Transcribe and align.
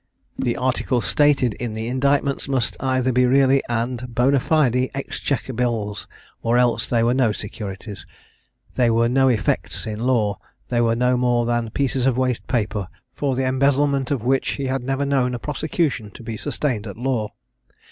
The 0.39 0.57
articles 0.57 1.05
stated 1.05 1.53
in 1.53 1.73
the 1.73 1.85
indictments 1.87 2.47
must 2.47 2.75
either 2.79 3.11
be 3.11 3.27
really 3.27 3.61
and 3.69 3.99
bonâ 3.99 4.41
fide 4.41 4.89
exchequer 4.95 5.53
bills, 5.53 6.07
or 6.41 6.57
else 6.57 6.89
they 6.89 7.03
were 7.03 7.13
no 7.13 7.31
securities; 7.31 8.07
they 8.73 8.89
were 8.89 9.07
no 9.07 9.27
effects 9.27 9.85
in 9.85 9.99
law; 9.99 10.39
they 10.69 10.81
were 10.81 10.95
no 10.95 11.17
more 11.17 11.45
than 11.45 11.69
pieces 11.69 12.07
of 12.07 12.17
waste 12.17 12.47
paper, 12.47 12.87
for 13.13 13.35
the 13.35 13.45
embezzlement 13.45 14.09
of 14.09 14.23
which 14.23 14.53
he 14.53 14.65
had 14.65 14.81
never 14.83 15.05
known 15.05 15.35
a 15.35 15.37
prosecution 15.37 16.09
to 16.15 16.23
be 16.23 16.35
sustained 16.35 16.87
at 16.87 16.97
law. 16.97 17.29